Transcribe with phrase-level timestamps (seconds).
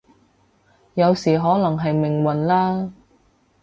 [0.95, 2.91] 有時可能係命運啦